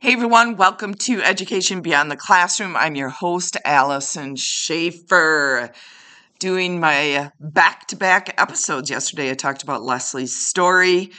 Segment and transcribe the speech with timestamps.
[0.00, 2.76] Hey everyone, welcome to Education Beyond the Classroom.
[2.76, 5.72] I'm your host, Allison Schaefer.
[6.38, 8.90] Doing my back to back episodes.
[8.90, 11.10] Yesterday, I talked about Leslie's story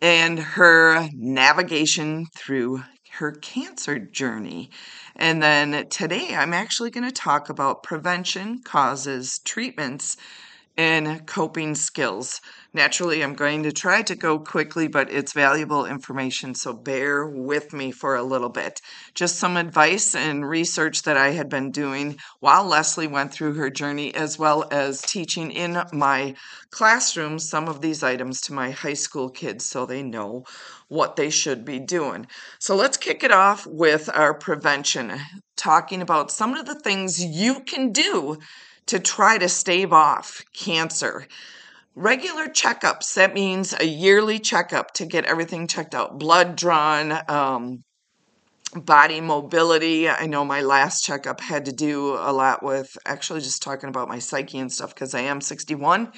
[0.00, 2.82] and her navigation through
[3.18, 4.70] her cancer journey.
[5.14, 10.16] And then today, I'm actually going to talk about prevention, causes, treatments,
[10.78, 12.40] and coping skills.
[12.74, 17.72] Naturally, I'm going to try to go quickly, but it's valuable information, so bear with
[17.72, 18.82] me for a little bit.
[19.14, 23.70] Just some advice and research that I had been doing while Leslie went through her
[23.70, 26.34] journey, as well as teaching in my
[26.70, 30.44] classroom some of these items to my high school kids so they know
[30.88, 32.26] what they should be doing.
[32.58, 35.18] So let's kick it off with our prevention,
[35.56, 38.36] talking about some of the things you can do
[38.86, 41.26] to try to stave off cancer.
[41.98, 47.82] Regular checkups, that means a yearly checkup to get everything checked out, blood drawn, um,
[48.72, 50.08] body mobility.
[50.08, 54.06] I know my last checkup had to do a lot with actually just talking about
[54.06, 56.12] my psyche and stuff because I am 61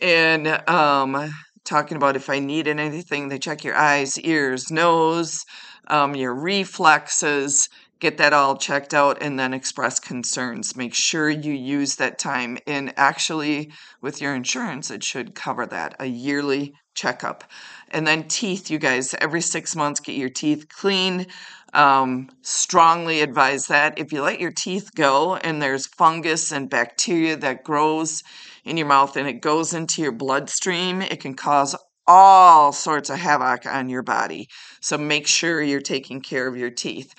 [0.00, 1.32] and um,
[1.64, 5.44] talking about if I needed anything, they check your eyes, ears, nose,
[5.86, 7.68] um, your reflexes,
[8.02, 10.76] get that all checked out and then express concerns.
[10.76, 12.58] Make sure you use that time.
[12.66, 17.44] And actually, with your insurance, it should cover that a yearly checkup.
[17.90, 21.28] And then teeth, you guys, every six months, get your teeth clean.
[21.74, 24.00] Um, strongly advise that.
[24.00, 28.24] If you let your teeth go and there's fungus and bacteria that grows
[28.64, 31.76] in your mouth and it goes into your bloodstream, it can cause
[32.08, 34.48] all sorts of havoc on your body.
[34.80, 37.14] So make sure you're taking care of your teeth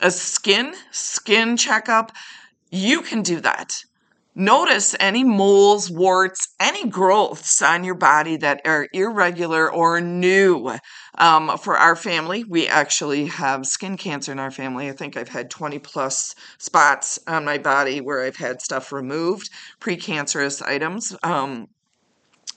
[0.00, 2.12] a skin skin checkup,
[2.70, 3.84] you can do that.
[4.36, 10.76] Notice any moles, warts, any growths on your body that are irregular or new.
[11.16, 14.88] Um, for our family, we actually have skin cancer in our family.
[14.88, 19.50] I think I've had 20 plus spots on my body where I've had stuff removed,
[19.80, 21.14] precancerous items.
[21.22, 21.68] Um,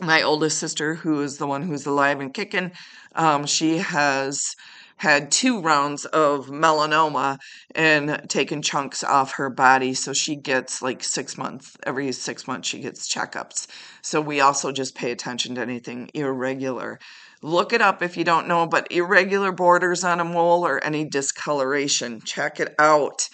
[0.01, 2.71] my oldest sister, who is the one who's alive and kicking,
[3.13, 4.55] um, she has
[4.97, 7.37] had two rounds of melanoma
[7.73, 9.93] and taken chunks off her body.
[9.93, 13.67] So she gets like six months, every six months, she gets checkups.
[14.01, 16.99] So we also just pay attention to anything irregular.
[17.43, 21.05] Look it up if you don't know, but irregular borders on a mole or any
[21.05, 23.29] discoloration, check it out.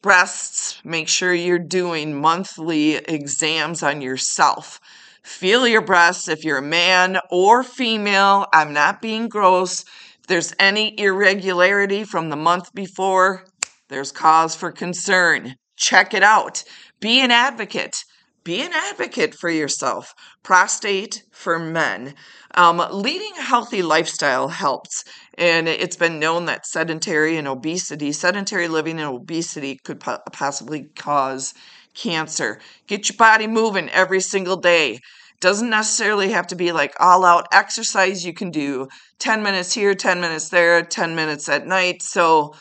[0.00, 4.78] Breasts, make sure you're doing monthly exams on yourself.
[5.24, 8.46] Feel your breasts if you're a man or female.
[8.52, 9.84] I'm not being gross
[10.28, 13.44] there's any irregularity from the month before,
[13.88, 15.54] there's cause for concern.
[15.76, 16.62] Check it out.
[17.00, 17.96] Be an advocate.
[18.44, 20.14] Be an advocate for yourself.
[20.42, 22.14] Prostate for men.
[22.54, 25.04] Um, leading a healthy lifestyle helps.
[25.36, 30.84] And it's been known that sedentary and obesity, sedentary living and obesity could po- possibly
[30.96, 31.54] cause
[31.94, 32.60] cancer.
[32.86, 35.00] Get your body moving every single day.
[35.40, 38.26] Doesn't necessarily have to be like all out exercise.
[38.26, 38.88] You can do
[39.20, 42.02] 10 minutes here, 10 minutes there, 10 minutes at night.
[42.02, 42.54] So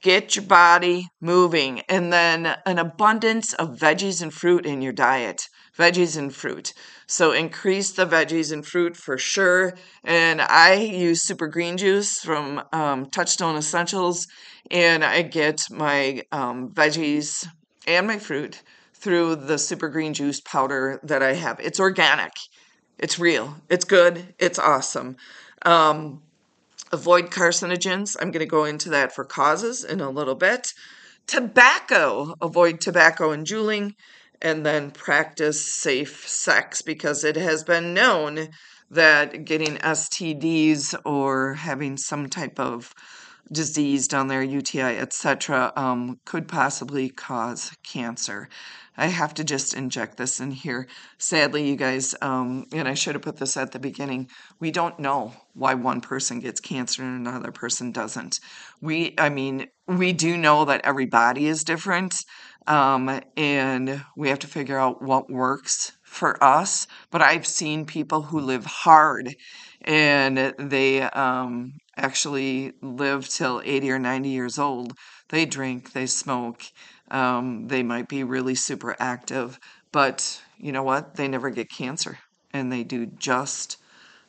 [0.00, 1.80] get your body moving.
[1.88, 5.48] And then an abundance of veggies and fruit in your diet.
[5.76, 6.72] Veggies and fruit.
[7.06, 9.74] So increase the veggies and fruit for sure.
[10.04, 14.28] And I use super green juice from um, Touchstone Essentials,
[14.70, 17.46] and I get my um, veggies
[17.86, 18.62] and my fruit
[19.00, 21.58] through the super green juice powder that I have.
[21.60, 22.32] It's organic,
[22.98, 25.16] it's real, it's good, it's awesome.
[25.62, 26.22] Um,
[26.92, 28.16] avoid carcinogens.
[28.20, 30.72] I'm going to go into that for causes in a little bit.
[31.26, 33.94] Tobacco, avoid tobacco and juuling,
[34.42, 38.48] and then practice safe sex because it has been known
[38.90, 42.92] that getting STDs or having some type of
[43.52, 48.48] disease down there, UTI, etc., um, could possibly cause cancer.
[48.96, 50.86] I have to just inject this in here.
[51.18, 54.28] Sadly, you guys, um, and I should have put this at the beginning,
[54.58, 58.40] we don't know why one person gets cancer and another person doesn't.
[58.80, 62.16] We, I mean, we do know that every body is different,
[62.66, 66.86] um, and we have to figure out what works for us.
[67.10, 69.34] But I've seen people who live hard
[69.82, 74.92] and they um, actually live till 80 or 90 years old.
[75.28, 76.62] They drink, they smoke,
[77.10, 79.58] um, they might be really super active,
[79.92, 81.14] but you know what?
[81.14, 82.18] They never get cancer
[82.52, 83.76] and they do just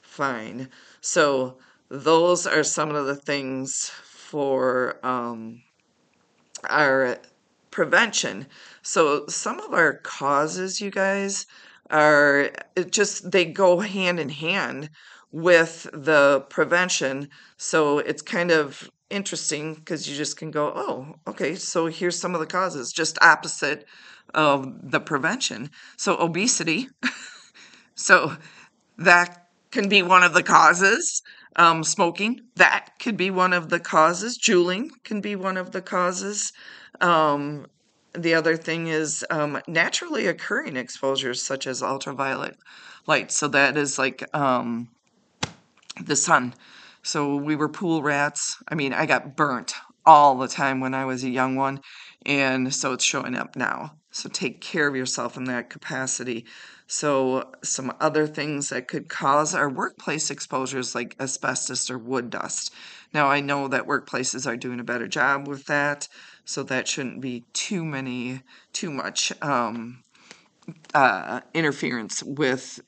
[0.02, 0.70] fine.
[1.02, 1.58] So,
[1.90, 5.62] those are some of the things for um,
[6.70, 7.18] our
[7.72, 8.48] prevention.
[8.82, 11.46] So, some of our causes, you guys,
[11.92, 12.52] are
[12.90, 14.90] just they go hand in hand
[15.32, 17.30] with the prevention.
[17.58, 22.34] So, it's kind of interesting because you just can go, oh, okay, so here's some
[22.34, 23.86] of the causes, just opposite
[24.34, 25.70] of the prevention.
[25.98, 26.88] So, obesity.
[27.96, 28.38] so,
[28.98, 31.22] that can be one of the causes.
[31.58, 34.38] Um, smoking, that could be one of the causes.
[34.38, 36.54] Juuling can be one of the causes.
[37.02, 37.66] Um,
[38.14, 42.58] the other thing is um, naturally occurring exposures such as ultraviolet
[43.08, 43.32] light.
[43.32, 44.90] So that is like um,
[46.04, 46.54] the sun.
[47.04, 48.62] So we were pool rats.
[48.68, 49.74] I mean, I got burnt
[50.06, 51.80] all the time when I was a young one,
[52.26, 53.96] and so it's showing up now.
[54.12, 56.46] So take care of yourself in that capacity.
[56.88, 62.74] So, some other things that could cause our workplace exposures like asbestos or wood dust.
[63.14, 66.10] Now, I know that workplaces are doing a better job with that,
[66.46, 68.42] so that shouldn't be too many,
[68.74, 70.04] too much um,
[70.94, 72.80] uh, interference with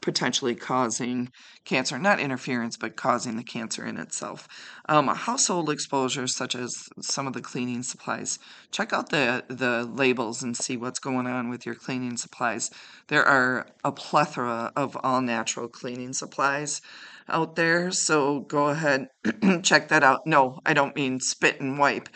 [0.00, 1.30] potentially causing
[1.64, 4.48] cancer, not interference, but causing the cancer in itself.
[4.88, 8.38] Um, household exposures, such as some of the cleaning supplies,
[8.70, 12.70] check out the, the labels and see what's going on with your cleaning supplies.
[13.08, 16.80] There are a plethora of all natural cleaning supplies
[17.28, 19.08] out there, so go ahead,
[19.62, 20.26] check that out.
[20.26, 22.08] No, I don't mean spit and wipe.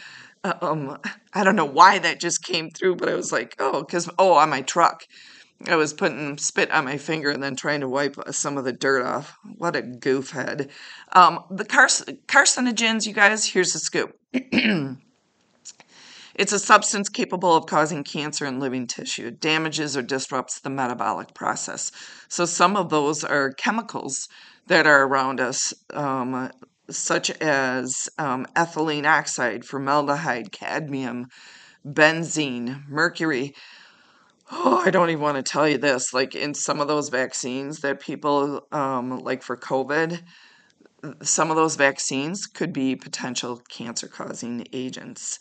[0.45, 0.99] Um,
[1.33, 4.35] I don't know why that just came through, but I was like, oh, because, oh,
[4.35, 5.05] on my truck
[5.69, 8.65] I was putting spit on my finger and then trying to wipe uh, some of
[8.65, 9.37] the dirt off.
[9.57, 10.71] What a goof head.
[11.13, 14.19] Um, the carcinogens, you guys, here's the scoop.
[16.35, 19.29] it's a substance capable of causing cancer in living tissue.
[19.29, 21.93] It damages or disrupts the metabolic process.
[22.29, 24.29] So some of those are chemicals
[24.67, 26.51] that are around us, um,
[26.97, 31.29] such as um, ethylene oxide, formaldehyde, cadmium,
[31.87, 33.55] benzene, mercury
[34.53, 36.13] oh, I don't even want to tell you this.
[36.13, 40.23] Like in some of those vaccines that people, um, like for COVID,
[41.23, 45.41] some of those vaccines could be potential cancer causing agents.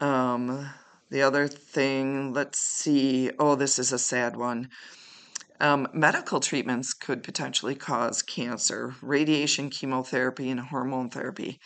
[0.00, 0.70] Um,
[1.10, 3.30] the other thing, let's see.
[3.38, 4.70] Oh, this is a sad one.
[5.62, 11.60] Um, medical treatments could potentially cause cancer, radiation, chemotherapy, and hormone therapy.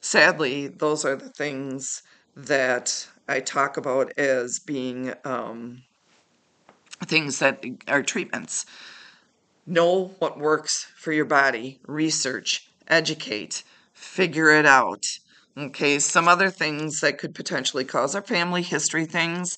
[0.00, 2.02] Sadly, those are the things
[2.34, 5.82] that I talk about as being um,
[7.04, 8.64] things that are treatments.
[9.66, 13.62] Know what works for your body, research, educate,
[13.92, 15.04] figure it out.
[15.56, 19.56] Okay, some other things that could potentially cause our family history things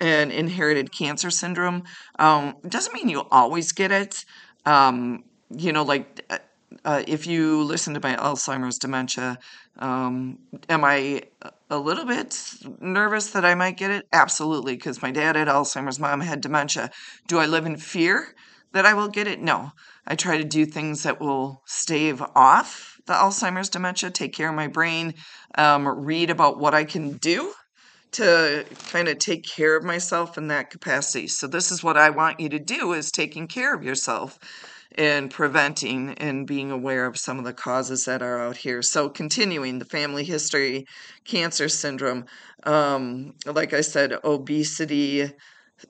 [0.00, 1.84] and inherited cancer syndrome.
[2.18, 4.24] Um, doesn't mean you always get it.
[4.64, 5.22] Um,
[5.56, 6.38] you know, like uh,
[6.84, 9.38] uh, if you listen to my Alzheimer's dementia,
[9.78, 10.38] um,
[10.68, 11.22] am I
[11.70, 12.36] a little bit
[12.80, 14.04] nervous that I might get it?
[14.12, 16.90] Absolutely, because my dad had Alzheimer's, mom had dementia.
[17.28, 18.34] Do I live in fear
[18.72, 19.40] that I will get it?
[19.40, 19.70] No.
[20.06, 24.54] I try to do things that will stave off the Alzheimer's dementia, take care of
[24.54, 25.14] my brain,
[25.56, 27.52] um, read about what I can do
[28.12, 31.28] to kind of take care of myself in that capacity.
[31.28, 34.38] So this is what I want you to do is taking care of yourself
[34.92, 38.82] and preventing and being aware of some of the causes that are out here.
[38.82, 40.86] So, continuing the family history,
[41.24, 42.24] cancer syndrome,
[42.64, 45.30] um, like I said, obesity,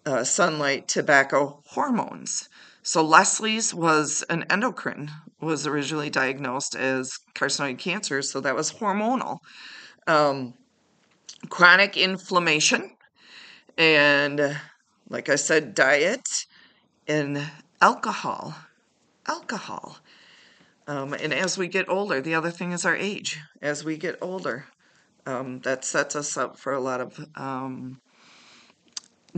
[0.05, 2.49] uh, sunlight, tobacco, hormones.
[2.87, 5.11] So Leslie's was an endocrine,
[5.41, 9.39] was originally diagnosed as carcinoid cancer, so that was hormonal.
[10.07, 10.55] Um,
[11.49, 12.93] chronic inflammation,
[13.77, 14.57] and
[15.09, 16.29] like I said, diet
[17.09, 17.45] and
[17.83, 18.55] alcohol
[19.27, 19.99] alcohol.
[20.87, 23.41] Um, and as we get older, the other thing is our age.
[23.61, 24.67] As we get older,
[25.27, 28.01] um, that sets us up for a lot of um,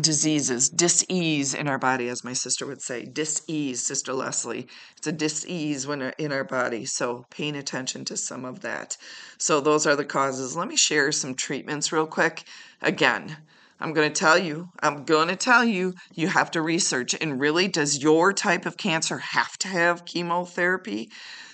[0.00, 3.04] diseases, dis-ease in our body, as my sister would say.
[3.04, 4.66] Dis-ease, Sister Leslie.
[4.96, 6.84] It's a dis-ease when uh, in our body.
[6.84, 8.96] So paying attention to some of that.
[9.38, 10.56] So those are the causes.
[10.56, 12.44] Let me share some treatments real quick.
[12.82, 13.36] Again,
[13.80, 17.14] I'm going to tell you, I'm going to tell you, you have to research.
[17.20, 21.10] And really, does your type of cancer have to have chemotherapy?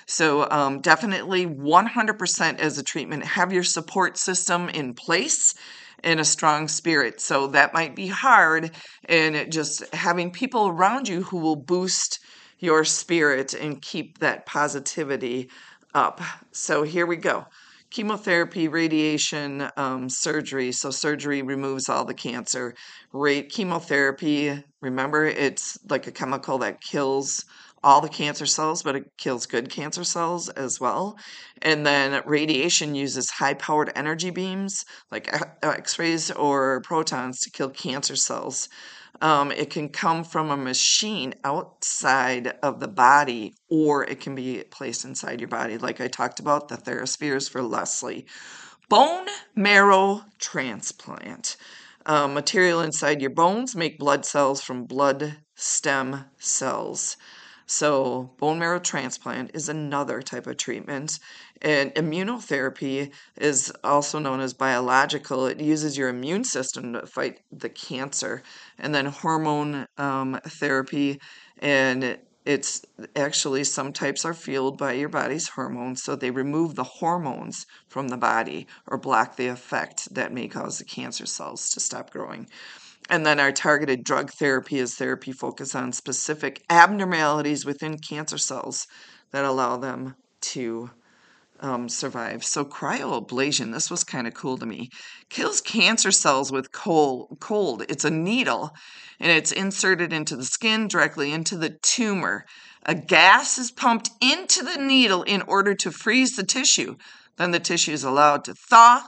[0.07, 5.55] So, um, definitely 100% as a treatment, have your support system in place
[6.05, 7.21] and a strong spirit.
[7.21, 8.71] So, that might be hard.
[9.07, 12.21] And just having people around you who will boost
[12.59, 15.51] your spirit and keep that positivity
[15.95, 16.21] up.
[16.53, 17.47] So, here we go
[17.95, 20.73] chemotherapy, radiation, um, surgery.
[20.73, 22.75] So surgery removes all the cancer.
[23.13, 24.65] Rate chemotherapy.
[24.81, 27.45] Remember, it's like a chemical that kills
[27.85, 31.17] all the cancer cells, but it kills good cancer cells as well.
[31.63, 37.71] And then radiation uses high powered energy beams like X rays or protons to kill
[37.71, 38.69] cancer cells.
[39.21, 44.65] Um, it can come from a machine outside of the body, or it can be
[44.71, 48.27] placed inside your body, like I talked about the TheraSpheres for Leslie.
[48.89, 51.57] Bone marrow transplant.
[52.07, 57.17] Uh, material inside your bones make blood cells from blood stem cells.
[57.67, 61.19] So, bone marrow transplant is another type of treatment.
[61.63, 65.47] And immunotherapy is also known as biological.
[65.47, 68.43] It uses your immune system to fight the cancer.
[68.79, 71.21] And then hormone um, therapy,
[71.59, 72.85] and it's
[73.17, 76.03] actually some types are fueled by your body's hormones.
[76.03, 80.77] So, they remove the hormones from the body or block the effect that may cause
[80.77, 82.47] the cancer cells to stop growing.
[83.11, 88.87] And then our targeted drug therapy is therapy focused on specific abnormalities within cancer cells
[89.31, 90.91] that allow them to
[91.61, 92.45] um, survive.
[92.45, 94.91] So cryoablation, this was kind of cool to me,
[95.29, 97.85] kills cancer cells with cold, cold.
[97.89, 98.71] It's a needle
[99.21, 102.45] and it's inserted into the skin directly into the tumor.
[102.85, 106.97] A gas is pumped into the needle in order to freeze the tissue.
[107.37, 109.07] Then the tissue is allowed to thaw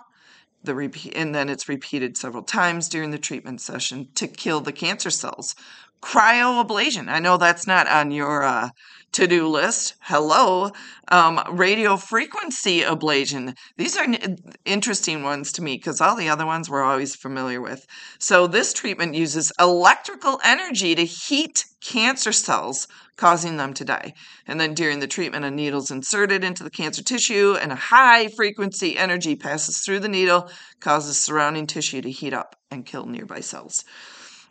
[0.66, 4.73] the repeat, and then it's repeated several times during the treatment session to kill the
[4.73, 5.54] cancer cells.
[6.02, 7.08] Cryoablation.
[7.08, 8.68] I know that's not on your uh,
[9.12, 9.94] to do list.
[10.00, 10.70] Hello.
[11.08, 13.54] Um, radio frequency ablation.
[13.76, 17.60] These are n- interesting ones to me because all the other ones we're always familiar
[17.60, 17.86] with.
[18.18, 24.12] So, this treatment uses electrical energy to heat cancer cells, causing them to die.
[24.46, 27.76] And then during the treatment, a needle is inserted into the cancer tissue, and a
[27.76, 33.06] high frequency energy passes through the needle, causes surrounding tissue to heat up and kill
[33.06, 33.84] nearby cells.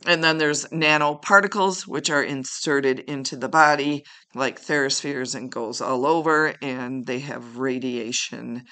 [0.07, 6.05] And then there's nanoparticles, which are inserted into the body, like TheraSpheres, and goes all
[6.05, 8.63] over, and they have radiation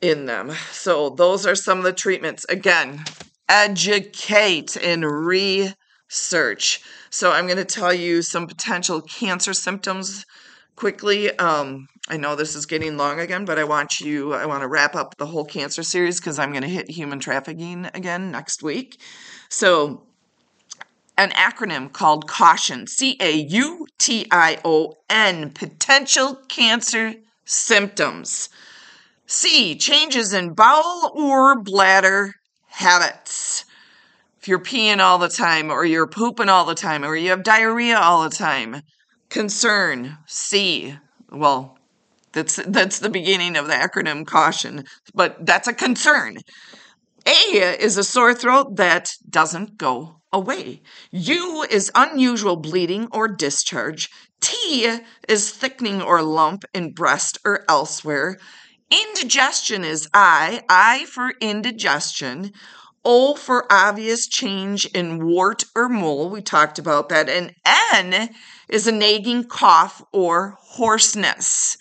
[0.00, 0.52] in them.
[0.70, 2.44] So those are some of the treatments.
[2.48, 3.04] Again,
[3.48, 6.80] educate and research.
[7.10, 10.24] So I'm going to tell you some potential cancer symptoms
[10.76, 11.36] quickly.
[11.38, 14.68] Um, I know this is getting long again, but I want you, I want to
[14.68, 18.62] wrap up the whole cancer series because I'm going to hit human trafficking again next
[18.62, 19.00] week.
[19.48, 20.07] So
[21.18, 28.48] an acronym called CAUTION, C A U T I O N, potential cancer symptoms.
[29.26, 32.32] C, changes in bowel or bladder
[32.68, 33.64] habits.
[34.40, 37.42] If you're peeing all the time, or you're pooping all the time, or you have
[37.42, 38.82] diarrhea all the time.
[39.28, 40.96] Concern, C.
[41.30, 41.76] Well,
[42.32, 46.36] that's that's the beginning of the acronym caution, but that's a concern.
[47.26, 50.82] A is a sore throat that doesn't go away.
[51.10, 54.10] U is unusual bleeding or discharge.
[54.40, 58.38] T is thickening or lump in breast or elsewhere.
[58.90, 62.52] Indigestion is I, I for indigestion.
[63.04, 66.30] O for obvious change in wart or mole.
[66.30, 67.28] We talked about that.
[67.28, 67.54] And
[67.92, 68.30] N
[68.68, 71.78] is a nagging cough or hoarseness.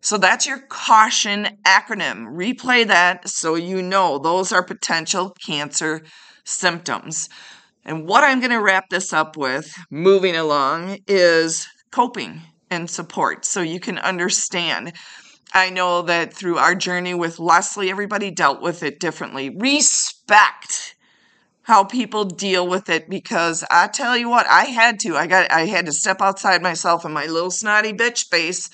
[0.00, 2.26] So that's your caution acronym.
[2.26, 6.02] Replay that so you know those are potential cancer
[6.44, 7.28] symptoms.
[7.86, 13.44] And what I'm going to wrap this up with, moving along, is coping and support
[13.44, 14.92] so you can understand.
[15.54, 19.50] I know that through our journey with Leslie, everybody dealt with it differently.
[19.50, 20.96] Respect
[21.62, 25.16] how people deal with it because I tell you what, I had to.
[25.16, 28.68] I got I had to step outside myself and my little snotty bitch face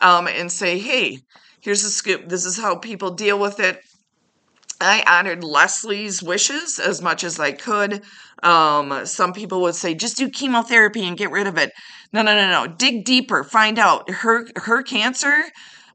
[0.00, 1.18] um, and say, hey,
[1.60, 2.28] here's the scoop.
[2.28, 3.80] This is how people deal with it.
[4.80, 8.02] I honored Leslie's wishes as much as I could.
[8.42, 11.72] Um, some people would say, just do chemotherapy and get rid of it.
[12.12, 12.72] No, no, no, no.
[12.72, 13.44] Dig deeper.
[13.44, 15.44] Find out her her cancer.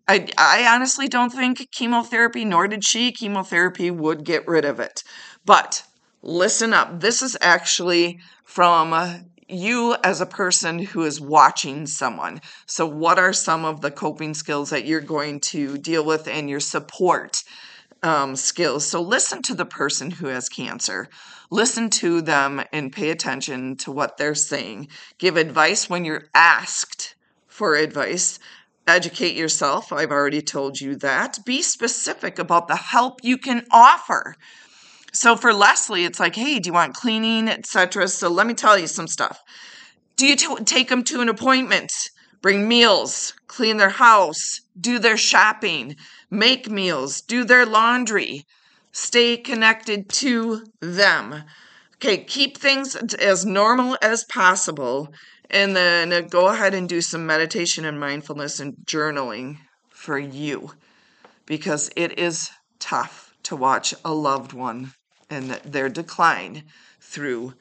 [0.08, 5.02] I, I honestly don't think chemotherapy, nor did she, chemotherapy would get rid of it.
[5.46, 5.84] But
[6.22, 7.00] listen up.
[7.00, 12.42] This is actually from you as a person who is watching someone.
[12.66, 16.50] So, what are some of the coping skills that you're going to deal with and
[16.50, 17.44] your support?
[18.04, 18.86] Um, skills.
[18.86, 21.08] So listen to the person who has cancer.
[21.50, 24.90] Listen to them and pay attention to what they're saying.
[25.18, 27.16] Give advice when you're asked
[27.48, 28.40] for advice.
[28.86, 29.94] Educate yourself.
[29.94, 31.40] I've already told you that.
[31.46, 34.36] Be specific about the help you can offer.
[35.14, 38.08] So for Leslie, it's like, hey, do you want cleaning, etc.
[38.08, 39.42] So let me tell you some stuff.
[40.18, 41.92] Do you t- take them to an appointment?
[42.44, 45.96] Bring meals, clean their house, do their shopping,
[46.30, 48.46] make meals, do their laundry,
[48.92, 51.46] stay connected to them.
[51.96, 55.08] Okay, keep things as normal as possible,
[55.50, 59.60] and then go ahead and do some meditation and mindfulness and journaling
[59.90, 60.74] for you
[61.46, 64.92] because it is tough to watch a loved one
[65.30, 66.64] and their decline
[67.00, 67.54] through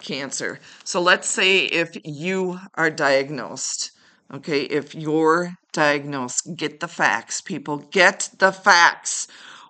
[0.00, 0.60] cancer.
[0.84, 3.92] So let's say if you are diagnosed,
[4.32, 9.28] okay, if you're diagnosed, get the facts, people, get the facts.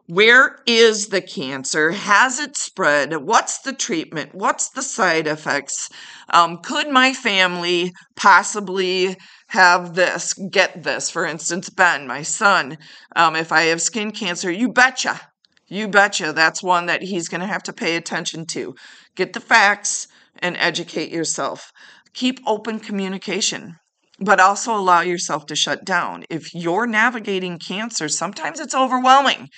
[0.08, 1.90] Where is the cancer?
[1.90, 3.16] Has it spread?
[3.16, 4.34] What's the treatment?
[4.34, 5.88] What's the side effects?
[6.28, 9.16] Um, could my family possibly
[9.48, 11.10] have this, get this?
[11.10, 12.78] For instance, Ben, my son,
[13.16, 15.20] um, if I have skin cancer, you betcha,
[15.66, 18.76] you betcha that's one that he's going to have to pay attention to.
[19.16, 20.06] Get the facts
[20.38, 21.72] and educate yourself.
[22.14, 23.76] Keep open communication
[24.18, 26.24] but also allow yourself to shut down.
[26.30, 29.50] If you're navigating cancer, sometimes it's overwhelming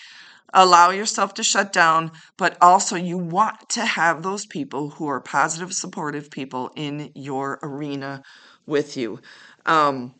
[0.53, 5.21] allow yourself to shut down, but also you want to have those people who are
[5.21, 8.23] positive, supportive people in your arena
[8.67, 9.21] with you.
[9.67, 10.15] Um,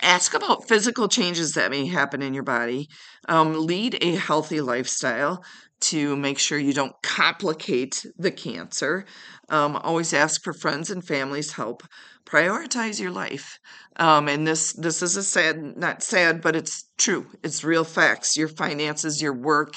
[0.00, 2.88] ask about physical changes that may happen in your body.
[3.28, 5.44] Um, lead a healthy lifestyle
[5.82, 9.04] to make sure you don't complicate the cancer.
[9.48, 11.82] Um, always ask for friends and family's help.
[12.24, 13.58] Prioritize your life.
[13.96, 17.26] Um, and this this is a sad, not sad, but it's true.
[17.42, 18.36] It's real facts.
[18.36, 19.74] Your finances, your work,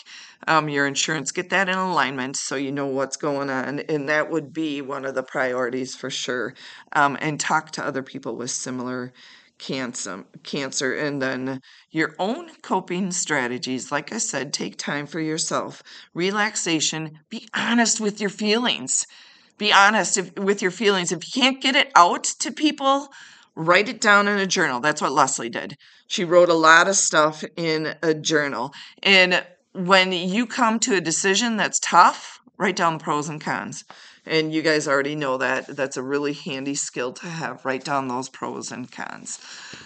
[0.47, 3.79] um, your insurance, get that in alignment so you know what's going on.
[3.79, 6.53] And that would be one of the priorities for sure.
[6.93, 9.11] Um, and talk to other people with similar
[9.57, 13.91] cancer cancer and then your own coping strategies.
[13.91, 15.81] Like i said take time for yourself.
[16.13, 17.19] Relaxation.
[17.29, 19.07] Be honest with your feelings.
[19.57, 21.11] Be honest if, with your feelings.
[21.11, 23.09] If you can't get it out to people
[23.55, 24.81] write it down in a journal.
[24.81, 25.77] That's what leslie did.
[26.07, 28.73] She wrote a lot of stuff in a journal.
[29.01, 33.83] And when you come to a decision that's tough write down the pros and cons
[34.25, 35.67] and you guys already know that.
[35.67, 37.65] That's a really handy skill to have.
[37.65, 39.39] Write down those pros and cons.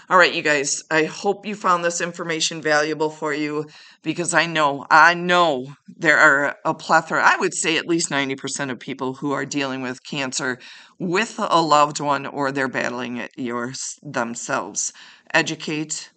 [0.09, 3.67] All right, you guys, I hope you found this information valuable for you
[4.01, 8.71] because I know, I know there are a plethora, I would say at least 90%
[8.71, 10.59] of people who are dealing with cancer
[10.97, 14.93] with a loved one or they're battling it yours themselves.
[15.33, 16.11] Educate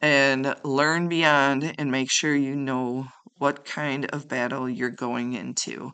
[0.00, 3.08] and learn beyond and make sure you know
[3.38, 5.92] what kind of battle you're going into.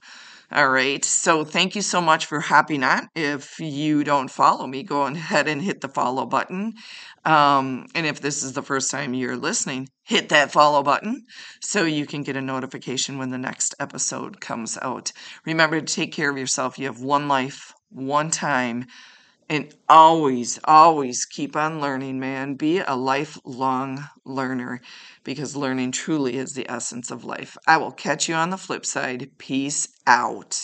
[0.52, 1.04] All right.
[1.04, 3.09] So thank you so much for hopping on.
[3.14, 6.74] If you don't follow me, go ahead and hit the follow button.
[7.24, 11.24] Um, and if this is the first time you're listening, hit that follow button
[11.61, 15.12] so you can get a notification when the next episode comes out.
[15.46, 16.78] Remember to take care of yourself.
[16.78, 18.87] You have one life, one time.
[19.48, 22.54] And always, always keep on learning, man.
[22.54, 24.80] Be a lifelong learner
[25.24, 27.56] because learning truly is the essence of life.
[27.66, 29.30] I will catch you on the flip side.
[29.38, 30.62] Peace out.